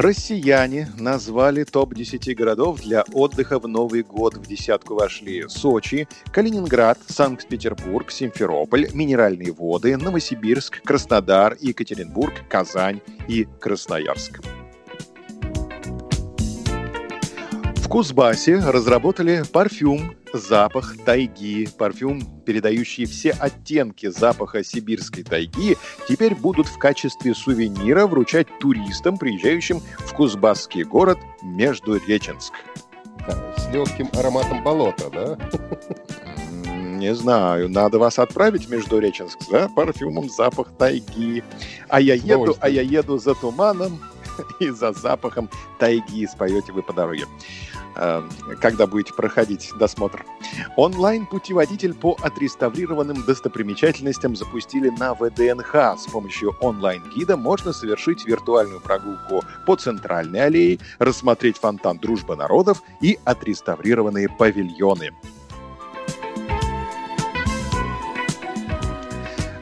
Россияне 0.00 0.88
назвали 0.96 1.64
топ-10 1.64 2.32
городов 2.34 2.82
для 2.82 3.02
отдыха 3.14 3.58
в 3.58 3.66
Новый 3.66 4.04
год. 4.04 4.36
В 4.36 4.46
десятку 4.46 4.94
вошли 4.94 5.48
Сочи, 5.48 6.06
Калининград, 6.30 7.00
Санкт-Петербург, 7.08 8.12
Симферополь, 8.12 8.86
Минеральные 8.94 9.50
воды, 9.50 9.96
Новосибирск, 9.96 10.82
Краснодар, 10.82 11.56
Екатеринбург, 11.60 12.32
Казань 12.48 13.00
и 13.26 13.48
Красноярск. 13.58 14.40
В 17.88 17.90
Кузбассе 17.90 18.58
разработали 18.58 19.44
парфюм 19.50 20.14
«Запах 20.34 20.94
тайги». 21.06 21.66
Парфюм, 21.78 22.20
передающий 22.44 23.06
все 23.06 23.30
оттенки 23.30 24.10
запаха 24.10 24.62
сибирской 24.62 25.22
тайги, 25.22 25.74
теперь 26.06 26.34
будут 26.34 26.66
в 26.66 26.76
качестве 26.76 27.34
сувенира 27.34 28.06
вручать 28.06 28.46
туристам, 28.60 29.16
приезжающим 29.16 29.80
в 30.00 30.12
Кузбасский 30.12 30.84
город 30.84 31.16
Междуреченск. 31.42 32.52
С 33.56 33.72
легким 33.72 34.10
ароматом 34.12 34.62
болота, 34.62 35.08
да? 35.10 35.38
Не 36.98 37.14
знаю, 37.14 37.70
надо 37.70 37.98
вас 37.98 38.18
отправить 38.18 38.66
в 38.66 38.70
Междуреченск 38.70 39.40
за 39.50 39.70
парфюмом 39.70 40.28
«Запах 40.28 40.68
тайги». 40.76 41.42
А 41.88 42.02
я 42.02 42.12
еду, 42.12 42.54
а 42.60 42.68
я 42.68 42.82
еду 42.82 43.16
за 43.16 43.34
туманом 43.34 43.98
и 44.58 44.70
за 44.70 44.92
запахом 44.92 45.48
тайги, 45.78 46.26
споете 46.26 46.72
вы 46.72 46.82
по 46.82 46.92
дороге. 46.92 47.26
Э, 48.00 48.22
когда 48.60 48.86
будете 48.86 49.12
проходить 49.12 49.72
досмотр. 49.76 50.24
Онлайн-путеводитель 50.76 51.94
по 51.94 52.16
отреставрированным 52.22 53.24
достопримечательностям 53.24 54.36
запустили 54.36 54.88
на 54.90 55.14
ВДНХ. 55.14 55.98
С 55.98 56.06
помощью 56.10 56.54
онлайн-гида 56.60 57.36
можно 57.36 57.72
совершить 57.72 58.24
виртуальную 58.24 58.80
прогулку 58.80 59.42
по 59.66 59.74
центральной 59.74 60.46
аллее, 60.46 60.78
рассмотреть 61.00 61.58
фонтан 61.58 61.98
«Дружба 61.98 62.36
народов» 62.36 62.82
и 63.00 63.18
отреставрированные 63.24 64.28
павильоны. 64.28 65.10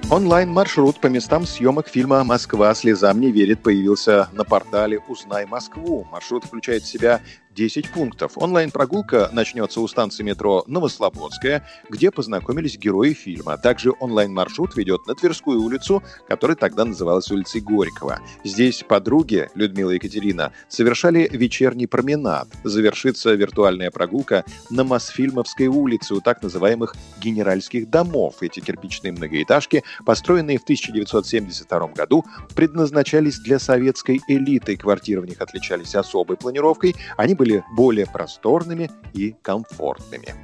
Онлайн-маршрут 0.08 1.00
по 1.00 1.08
местам 1.08 1.44
съемок 1.44 1.88
фильма 1.88 2.22
«Москва 2.22 2.72
слезам 2.76 3.20
не 3.20 3.32
верит» 3.32 3.60
появился 3.60 4.28
на 4.32 4.44
портале 4.44 5.00
«Узнай 5.08 5.46
Москву». 5.46 6.06
Маршрут 6.12 6.44
включает 6.44 6.84
в 6.84 6.86
себя 6.86 7.20
10 7.56 7.90
пунктов. 7.90 8.32
Онлайн-прогулка 8.36 9.30
начнется 9.32 9.80
у 9.80 9.88
станции 9.88 10.22
метро 10.22 10.62
Новослободская, 10.66 11.66
где 11.88 12.10
познакомились 12.10 12.76
герои 12.76 13.14
фильма. 13.14 13.56
Также 13.56 13.92
онлайн-маршрут 13.98 14.76
ведет 14.76 15.06
на 15.06 15.14
Тверскую 15.14 15.62
улицу, 15.62 16.02
которая 16.28 16.56
тогда 16.56 16.84
называлась 16.84 17.30
улицей 17.30 17.62
Горького. 17.62 18.20
Здесь 18.44 18.84
подруги, 18.86 19.48
Людмила 19.54 19.92
и 19.92 19.94
Екатерина, 19.94 20.52
совершали 20.68 21.28
вечерний 21.32 21.86
променад. 21.86 22.48
Завершится 22.62 23.32
виртуальная 23.32 23.90
прогулка 23.90 24.44
на 24.68 24.84
Мосфильмовской 24.84 25.68
улице 25.68 26.14
у 26.14 26.20
так 26.20 26.42
называемых 26.42 26.94
генеральских 27.22 27.88
домов. 27.88 28.36
Эти 28.42 28.60
кирпичные 28.60 29.12
многоэтажки, 29.12 29.82
построенные 30.04 30.58
в 30.58 30.64
1972 30.64 31.88
году, 31.88 32.22
предназначались 32.54 33.38
для 33.38 33.58
советской 33.58 34.20
элиты. 34.28 34.76
Квартиры 34.76 35.22
в 35.22 35.26
них 35.26 35.40
отличались 35.40 35.94
особой 35.94 36.36
планировкой. 36.36 36.94
Они 37.16 37.34
были 37.34 37.45
были 37.46 37.64
более 37.70 38.06
просторными 38.06 38.90
и 39.12 39.36
комфортными. 39.42 40.34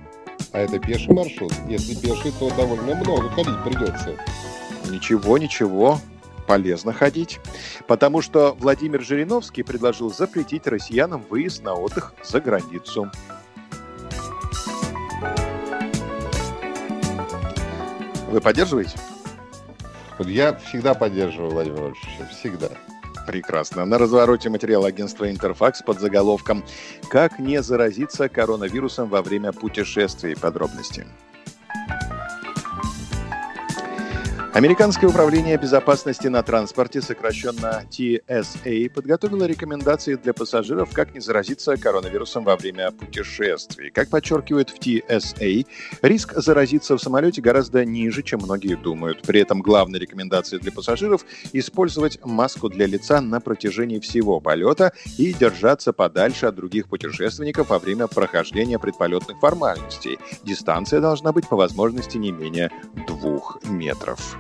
А 0.53 0.59
это 0.59 0.79
пеший 0.79 1.13
маршрут? 1.13 1.53
Если 1.69 1.95
пеший, 1.95 2.33
то 2.39 2.49
довольно 2.55 2.95
много 2.95 3.29
ходить 3.31 3.61
придется. 3.65 4.17
Ничего, 4.89 5.37
ничего, 5.39 5.99
полезно 6.47 6.93
ходить, 6.93 7.41
потому 7.89 8.23
что 8.23 8.55
Владимир 8.59 9.03
Жириновский 9.03 9.65
предложил 9.65 10.13
запретить 10.13 10.67
россиянам 10.69 11.25
выезд 11.29 11.65
на 11.65 11.75
отдых 11.75 12.15
за 12.23 12.41
границу. 12.41 13.11
Вы 18.29 18.41
поддерживаете? 18.41 18.97
Я 20.21 20.55
всегда 20.55 20.95
поддерживаю 20.95 21.51
Владимира 21.51 21.83
Владимировича, 21.83 22.27
всегда. 22.31 22.69
Прекрасно. 23.27 23.85
На 23.85 23.99
развороте 23.99 24.51
материал 24.51 24.85
агентства 24.85 25.31
«Интерфакс» 25.31 25.83
под 25.83 26.01
заголовком 26.01 26.65
«Как 27.09 27.39
не 27.39 27.63
заразиться 27.63 28.29
коронавирусом 28.29 29.09
во 29.09 29.23
время 29.23 29.53
путешествий». 29.53 30.37
Подробности. 30.37 31.07
Американское 34.55 35.09
управление 35.09 35.57
безопасности 35.57 36.27
на 36.27 36.43
транспорте, 36.43 37.01
сокращенно 37.01 37.85
TSA, 37.89 38.91
подготовило 38.91 39.45
рекомендации 39.45 40.17
для 40.17 40.35
пассажиров, 40.35 40.93
как 40.93 41.15
не 41.15 41.21
заразиться 41.21 41.79
коронавирусом 41.79 42.45
во 42.45 42.59
время 42.59 42.91
путешествий. 42.91 43.91
Как 43.91 44.11
подчеркивают 44.11 44.69
в 44.69 44.79
TSA, 44.79 45.67
риск 46.03 46.35
заразиться 46.37 46.99
в 46.99 47.01
самолете 47.01 47.41
гораздо 47.41 47.87
ниже, 47.87 48.23
чем 48.23 48.41
многие 48.41 48.77
думают. 48.77 49.23
При 49.23 49.41
этом 49.41 49.63
главная 49.63 49.99
рекомендация 49.99 50.61
для 50.61 50.71
пассажиров– 50.71 51.25
использовать 51.55 52.23
маску 52.23 52.69
для 52.69 52.85
лица 52.85 53.23
на 53.23 53.41
протяжении 53.41 54.01
всего 54.01 54.39
полета 54.39 54.93
и 55.17 55.33
держаться 55.33 55.95
подальше 55.95 56.45
от 56.45 56.57
других 56.57 56.89
путешественников 56.89 57.71
во 57.71 57.79
время 57.79 58.07
прохождения 58.07 58.79
предполетных 58.79 59.39
формальностей. 59.41 60.19
Дистанция 60.45 61.01
должна 61.01 61.33
быть 61.33 61.49
по 61.49 61.57
возможности 61.57 62.19
не 62.19 62.33
менее 62.33 62.71
двух 63.23 63.59
метров. 63.63 64.37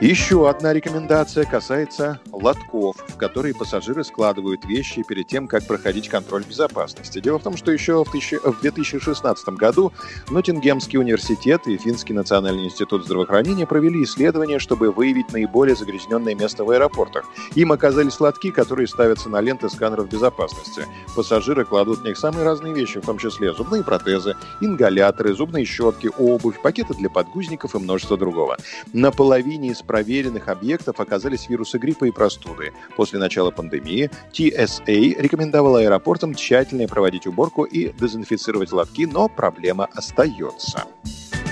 Еще 0.00 0.50
одна 0.50 0.72
рекомендация 0.72 1.44
касается 1.44 2.20
лотков, 2.32 2.96
в 3.08 3.16
которые 3.16 3.54
пассажиры 3.54 4.04
складывают 4.04 4.64
вещи 4.64 5.02
перед 5.06 5.26
тем, 5.26 5.46
как 5.46 5.66
проходить 5.66 6.08
контроль 6.08 6.44
безопасности. 6.44 7.20
Дело 7.20 7.38
в 7.38 7.42
том, 7.42 7.56
что 7.56 7.70
еще 7.70 8.04
в, 8.04 8.60
2016 8.60 9.48
году 9.50 9.92
Ноттингемский 10.30 10.98
университет 10.98 11.66
и 11.66 11.76
Финский 11.76 12.14
национальный 12.14 12.64
институт 12.64 13.04
здравоохранения 13.04 13.66
провели 13.66 14.02
исследование, 14.04 14.58
чтобы 14.58 14.90
выявить 14.90 15.32
наиболее 15.32 15.76
загрязненное 15.76 16.34
место 16.34 16.64
в 16.64 16.70
аэропортах. 16.70 17.24
Им 17.54 17.72
оказались 17.72 18.20
лотки, 18.20 18.50
которые 18.50 18.86
ставятся 18.86 19.28
на 19.28 19.40
ленты 19.40 19.68
сканеров 19.68 20.08
безопасности. 20.08 20.86
Пассажиры 21.14 21.64
кладут 21.64 22.00
в 22.00 22.04
них 22.04 22.16
самые 22.16 22.44
разные 22.44 22.74
вещи, 22.74 23.00
в 23.00 23.06
том 23.06 23.18
числе 23.18 23.52
зубные 23.52 23.84
протезы, 23.84 24.36
ингаляторы, 24.60 25.34
зубные 25.34 25.64
щетки, 25.64 26.10
обувь, 26.18 26.60
пакеты 26.62 26.94
для 26.94 27.10
подгузников 27.10 27.74
и 27.74 27.78
множество 27.78 28.16
другого. 28.16 28.56
На 28.92 29.10
половине 29.10 29.68
из 29.68 29.82
проверенных 29.82 30.48
объектов 30.48 31.00
оказались 31.00 31.48
вирусы 31.48 31.78
гриппа 31.78 32.06
и 32.06 32.10
простуды. 32.32 32.72
После 32.96 33.18
начала 33.18 33.50
пандемии 33.50 34.10
TSA 34.32 35.20
рекомендовала 35.20 35.80
аэропортам 35.80 36.34
тщательно 36.34 36.86
проводить 36.86 37.26
уборку 37.26 37.64
и 37.64 37.92
дезинфицировать 37.92 38.72
лотки, 38.72 39.06
но 39.06 39.28
проблема 39.28 39.88
остается. 39.94 40.84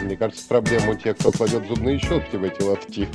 Мне 0.02 0.16
кажется, 0.16 0.46
проблема 0.48 0.92
у 0.92 0.94
тех, 0.94 1.18
кто 1.18 1.30
кладет 1.30 1.66
зубные 1.68 1.98
щетки 1.98 2.36
в 2.36 2.44
эти 2.44 2.62
лотки. 2.62 3.08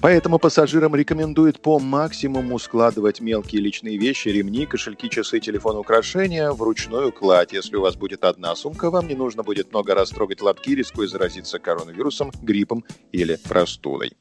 Поэтому 0.00 0.38
пассажирам 0.38 0.94
рекомендуют 0.94 1.60
по 1.60 1.78
максимуму 1.78 2.58
складывать 2.58 3.20
мелкие 3.20 3.62
личные 3.62 3.96
вещи, 3.96 4.28
ремни, 4.28 4.66
кошельки, 4.66 5.08
часы, 5.08 5.40
телефон, 5.40 5.76
украшения 5.76 6.50
в 6.52 6.62
ручную 6.62 7.10
кладь. 7.10 7.52
Если 7.52 7.76
у 7.76 7.80
вас 7.80 7.96
будет 7.96 8.24
одна 8.24 8.54
сумка, 8.54 8.90
вам 8.90 9.08
не 9.08 9.14
нужно 9.14 9.42
будет 9.42 9.70
много 9.70 9.94
раз 9.94 10.10
трогать 10.10 10.42
лотки, 10.42 10.74
рискуя 10.74 11.06
заразиться 11.06 11.58
коронавирусом, 11.58 12.32
гриппом 12.42 12.84
или 13.12 13.38
простудой. 13.48 14.12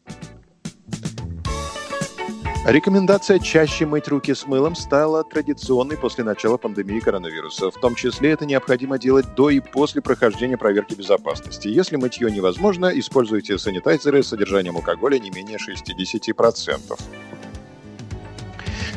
Рекомендация 2.68 3.40
чаще 3.40 3.86
мыть 3.86 4.10
руки 4.10 4.34
с 4.34 4.46
мылом 4.46 4.76
стала 4.76 5.24
традиционной 5.24 5.96
после 5.96 6.26
начала 6.26 6.58
пандемии 6.58 7.00
коронавируса. 7.00 7.72
В 7.72 7.76
том 7.76 7.96
числе 7.96 8.32
это 8.32 8.46
необходимо 8.46 9.00
делать 9.00 9.36
до 9.36 9.50
и 9.50 9.62
после 9.62 10.02
прохождения 10.02 10.58
проверки 10.58 10.94
безопасности. 10.94 11.70
Если 11.70 11.96
мытье 11.96 12.30
невозможно, 12.30 12.88
используйте 12.88 13.58
санитайзеры 13.58 14.22
с 14.22 14.28
содержанием 14.28 14.76
алкоголя 14.76 15.18
не 15.18 15.30
менее 15.30 15.58
60%. 15.58 17.00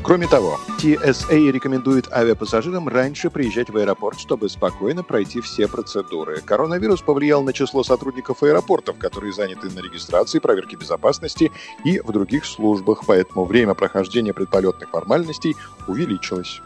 Кроме 0.03 0.27
того, 0.27 0.59
TSA 0.79 1.51
рекомендует 1.53 2.11
авиапассажирам 2.11 2.89
раньше 2.89 3.29
приезжать 3.29 3.69
в 3.69 3.77
аэропорт, 3.77 4.19
чтобы 4.19 4.49
спокойно 4.49 5.03
пройти 5.03 5.41
все 5.41 5.69
процедуры. 5.69 6.41
Коронавирус 6.41 7.03
повлиял 7.03 7.43
на 7.43 7.53
число 7.53 7.85
сотрудников 7.85 8.43
аэропортов, 8.43 8.97
которые 8.97 9.33
заняты 9.33 9.69
на 9.71 9.81
регистрации, 9.81 10.39
проверке 10.39 10.77
безопасности 10.77 11.53
и 11.85 12.01
в 12.01 12.11
других 12.13 12.47
службах, 12.47 13.05
поэтому 13.07 13.45
время 13.45 13.75
прохождения 13.75 14.33
предполетных 14.33 14.89
формальностей 14.89 15.55
увеличилось. 15.87 16.63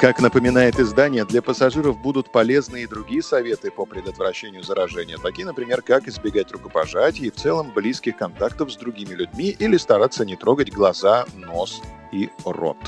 Как 0.00 0.18
напоминает 0.18 0.80
издание, 0.80 1.26
для 1.26 1.42
пассажиров 1.42 2.00
будут 2.00 2.32
полезны 2.32 2.84
и 2.84 2.86
другие 2.86 3.22
советы 3.22 3.70
по 3.70 3.84
предотвращению 3.84 4.62
заражения, 4.62 5.18
такие, 5.18 5.46
например, 5.46 5.82
как 5.82 6.08
избегать 6.08 6.50
рукопожатий 6.52 7.26
и 7.26 7.30
в 7.30 7.34
целом 7.34 7.70
близких 7.74 8.16
контактов 8.16 8.72
с 8.72 8.76
другими 8.76 9.12
людьми 9.12 9.54
или 9.58 9.76
стараться 9.76 10.24
не 10.24 10.36
трогать 10.36 10.72
глаза, 10.72 11.26
нос 11.34 11.82
и 12.12 12.30
рот. 12.46 12.78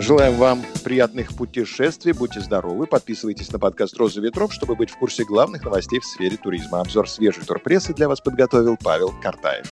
Желаем 0.00 0.36
вам 0.36 0.62
приятных 0.84 1.36
путешествий, 1.36 2.14
будьте 2.14 2.40
здоровы, 2.40 2.86
подписывайтесь 2.86 3.52
на 3.52 3.58
подкаст 3.58 3.98
«Роза 3.98 4.22
ветров», 4.22 4.54
чтобы 4.54 4.74
быть 4.74 4.88
в 4.88 4.96
курсе 4.96 5.24
главных 5.24 5.64
новостей 5.64 6.00
в 6.00 6.06
сфере 6.06 6.38
туризма. 6.38 6.80
Обзор 6.80 7.10
свежей 7.10 7.44
турпрессы 7.44 7.92
для 7.92 8.08
вас 8.08 8.22
подготовил 8.22 8.78
Павел 8.82 9.12
Картаев. 9.22 9.71